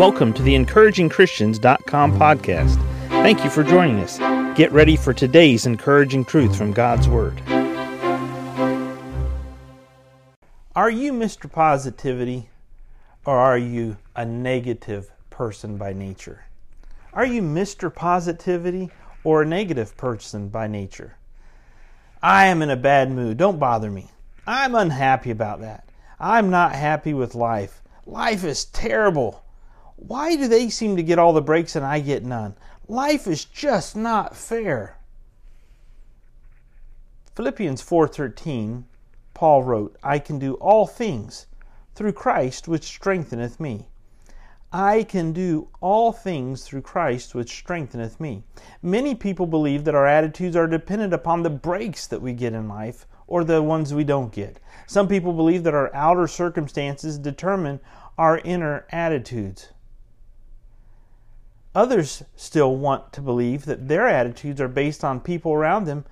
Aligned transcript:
Welcome 0.00 0.32
to 0.32 0.42
the 0.42 0.54
encouragingchristians.com 0.54 2.18
podcast. 2.18 2.76
Thank 3.10 3.44
you 3.44 3.50
for 3.50 3.62
joining 3.62 3.98
us. 3.98 4.16
Get 4.56 4.72
ready 4.72 4.96
for 4.96 5.12
today's 5.12 5.66
encouraging 5.66 6.24
truth 6.24 6.56
from 6.56 6.72
God's 6.72 7.06
Word. 7.06 7.38
Are 10.74 10.88
you 10.88 11.12
Mr. 11.12 11.52
Positivity 11.52 12.48
or 13.26 13.36
are 13.36 13.58
you 13.58 13.98
a 14.16 14.24
negative 14.24 15.10
person 15.28 15.76
by 15.76 15.92
nature? 15.92 16.46
Are 17.12 17.26
you 17.26 17.42
Mr. 17.42 17.94
Positivity 17.94 18.88
or 19.22 19.42
a 19.42 19.46
negative 19.46 19.98
person 19.98 20.48
by 20.48 20.66
nature? 20.66 21.18
I 22.22 22.46
am 22.46 22.62
in 22.62 22.70
a 22.70 22.76
bad 22.76 23.10
mood. 23.10 23.36
Don't 23.36 23.58
bother 23.58 23.90
me. 23.90 24.10
I'm 24.46 24.74
unhappy 24.74 25.30
about 25.30 25.60
that. 25.60 25.86
I'm 26.18 26.48
not 26.48 26.74
happy 26.74 27.12
with 27.12 27.34
life. 27.34 27.82
Life 28.06 28.44
is 28.44 28.64
terrible. 28.64 29.44
Why 30.06 30.34
do 30.34 30.48
they 30.48 30.70
seem 30.70 30.96
to 30.96 31.02
get 31.02 31.18
all 31.18 31.34
the 31.34 31.42
breaks 31.42 31.76
and 31.76 31.84
I 31.84 32.00
get 32.00 32.24
none? 32.24 32.54
Life 32.88 33.26
is 33.26 33.44
just 33.44 33.94
not 33.94 34.34
fair. 34.34 34.96
Philippians 37.36 37.82
4:13 37.82 38.84
Paul 39.34 39.62
wrote, 39.62 39.96
I 40.02 40.18
can 40.18 40.38
do 40.38 40.54
all 40.54 40.86
things 40.86 41.46
through 41.94 42.12
Christ 42.12 42.66
which 42.66 42.84
strengtheneth 42.84 43.60
me. 43.60 43.88
I 44.72 45.02
can 45.02 45.32
do 45.32 45.68
all 45.80 46.12
things 46.12 46.64
through 46.64 46.82
Christ 46.82 47.34
which 47.34 47.50
strengtheneth 47.50 48.18
me. 48.18 48.44
Many 48.82 49.14
people 49.14 49.46
believe 49.46 49.84
that 49.84 49.94
our 49.94 50.06
attitudes 50.06 50.56
are 50.56 50.66
dependent 50.66 51.12
upon 51.12 51.42
the 51.42 51.50
breaks 51.50 52.06
that 52.06 52.22
we 52.22 52.32
get 52.32 52.54
in 52.54 52.68
life 52.68 53.06
or 53.26 53.44
the 53.44 53.62
ones 53.62 53.92
we 53.92 54.04
don't 54.04 54.32
get. 54.32 54.60
Some 54.86 55.08
people 55.08 55.34
believe 55.34 55.62
that 55.64 55.74
our 55.74 55.94
outer 55.94 56.26
circumstances 56.26 57.18
determine 57.18 57.80
our 58.16 58.38
inner 58.38 58.86
attitudes. 58.90 59.68
Others 61.74 62.24
still 62.34 62.74
want 62.76 63.12
to 63.12 63.20
believe 63.20 63.64
that 63.64 63.86
their 63.86 64.08
attitudes 64.08 64.60
are 64.60 64.68
based 64.68 65.04
on 65.04 65.20
people 65.20 65.52
around 65.52 65.84
them 65.84 66.04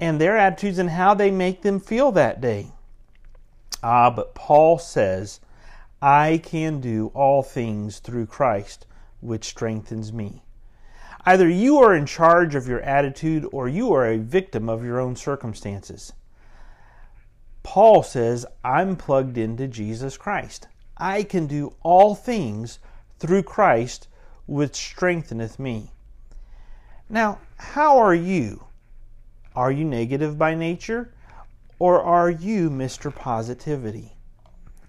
and 0.00 0.20
their 0.20 0.36
attitudes 0.36 0.78
and 0.78 0.90
how 0.90 1.14
they 1.14 1.30
make 1.30 1.62
them 1.62 1.78
feel 1.78 2.10
that 2.12 2.40
day. 2.40 2.68
Ah, 3.82 4.10
but 4.10 4.34
Paul 4.34 4.78
says, 4.78 5.40
I 6.00 6.40
can 6.42 6.80
do 6.80 7.10
all 7.14 7.42
things 7.42 7.98
through 7.98 8.26
Christ, 8.26 8.86
which 9.20 9.44
strengthens 9.44 10.12
me. 10.12 10.42
Either 11.26 11.48
you 11.48 11.78
are 11.78 11.94
in 11.94 12.06
charge 12.06 12.54
of 12.54 12.68
your 12.68 12.80
attitude 12.80 13.46
or 13.52 13.68
you 13.68 13.92
are 13.92 14.06
a 14.06 14.18
victim 14.18 14.68
of 14.68 14.84
your 14.84 15.00
own 15.00 15.16
circumstances. 15.16 16.12
Paul 17.62 18.02
says, 18.02 18.44
I'm 18.62 18.96
plugged 18.96 19.38
into 19.38 19.66
Jesus 19.66 20.16
Christ. 20.18 20.68
I 20.96 21.22
can 21.22 21.46
do 21.46 21.74
all 21.82 22.14
things 22.14 22.78
through 23.18 23.42
Christ 23.44 24.08
which 24.46 24.74
strengtheneth 24.74 25.58
me. 25.58 25.92
Now, 27.08 27.38
how 27.56 27.98
are 27.98 28.14
you? 28.14 28.64
Are 29.54 29.70
you 29.70 29.84
negative 29.84 30.36
by 30.36 30.54
nature? 30.54 31.12
Or 31.78 32.02
are 32.02 32.30
you 32.30 32.70
Mr. 32.70 33.14
Positivity? 33.14 34.16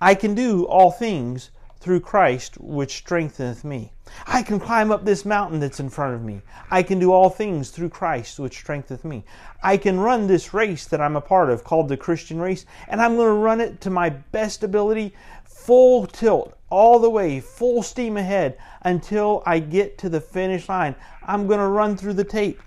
I 0.00 0.14
can 0.14 0.34
do 0.34 0.64
all 0.64 0.90
things 0.90 1.50
through 1.78 2.00
Christ 2.00 2.58
which 2.60 2.96
strengtheneth 2.96 3.64
me. 3.64 3.92
I 4.26 4.42
can 4.42 4.60
climb 4.60 4.90
up 4.90 5.04
this 5.04 5.24
mountain 5.24 5.60
that's 5.60 5.80
in 5.80 5.90
front 5.90 6.14
of 6.14 6.22
me. 6.22 6.42
I 6.70 6.82
can 6.82 6.98
do 6.98 7.12
all 7.12 7.28
things 7.28 7.70
through 7.70 7.90
Christ 7.90 8.38
which 8.38 8.58
strengtheneth 8.58 9.04
me. 9.04 9.24
I 9.62 9.76
can 9.76 10.00
run 10.00 10.26
this 10.26 10.54
race 10.54 10.86
that 10.86 11.00
I'm 11.00 11.16
a 11.16 11.20
part 11.20 11.50
of 11.50 11.64
called 11.64 11.88
the 11.88 11.96
Christian 11.96 12.40
race, 12.40 12.66
and 12.88 13.00
I'm 13.00 13.16
going 13.16 13.28
to 13.28 13.32
run 13.32 13.60
it 13.60 13.80
to 13.82 13.90
my 13.90 14.10
best 14.10 14.62
ability, 14.62 15.14
full 15.44 16.06
tilt, 16.06 16.56
all 16.70 16.98
the 16.98 17.10
way, 17.10 17.40
full 17.40 17.82
steam 17.82 18.16
ahead 18.16 18.58
until 18.82 19.42
I 19.44 19.58
get 19.58 19.98
to 19.98 20.08
the 20.08 20.20
finish 20.20 20.68
line. 20.68 20.94
I'm 21.22 21.46
going 21.46 21.60
to 21.60 21.66
run 21.66 21.96
through 21.96 22.14
the 22.14 22.24
tape. 22.24 22.62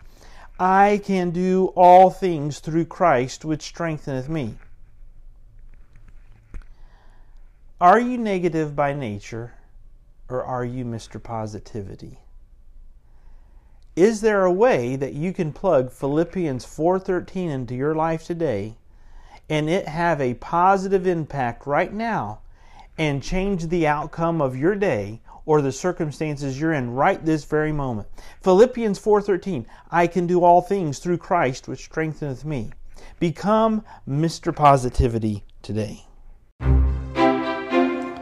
I 0.60 1.02
can 1.06 1.32
do 1.32 1.68
all 1.76 2.10
things 2.10 2.60
through 2.60 2.86
Christ 2.86 3.46
which 3.46 3.64
strengtheneth 3.64 4.28
me. 4.28 4.56
Are 7.82 7.98
you 7.98 8.18
negative 8.18 8.76
by 8.76 8.92
nature 8.92 9.54
or 10.28 10.44
are 10.44 10.66
you 10.66 10.84
Mr. 10.84 11.24
Positivity? 11.24 12.20
Is 13.96 14.20
there 14.20 14.44
a 14.44 14.52
way 14.52 14.98
that 14.98 15.14
you 15.14 15.32
can 15.32 15.54
plug 15.54 15.90
Philippians 15.90 16.66
4:13 16.66 17.50
into 17.50 17.76
your 17.76 17.96
life 17.96 18.26
today 18.26 18.76
and 19.50 19.70
it 19.70 19.88
have 19.88 20.20
a 20.20 20.34
positive 20.34 21.08
impact 21.08 21.66
right 21.66 21.94
now 21.94 22.40
and 22.98 23.24
change 23.24 23.68
the 23.68 23.88
outcome 23.88 24.42
of 24.42 24.58
your 24.58 24.76
day 24.76 25.22
or 25.46 25.62
the 25.62 25.72
circumstances 25.72 26.60
you're 26.60 26.74
in 26.74 26.92
right 26.92 27.24
this 27.24 27.46
very 27.46 27.72
moment. 27.72 28.10
Philippians 28.42 29.00
4:13, 29.00 29.66
I 29.90 30.06
can 30.08 30.28
do 30.28 30.44
all 30.44 30.62
things 30.62 31.00
through 31.00 31.20
Christ 31.20 31.70
which 31.70 31.86
strengtheneth 31.86 32.44
me. 32.44 32.74
Become 33.22 33.86
Mr. 34.06 34.54
Positivity 34.54 35.46
today. 35.62 36.10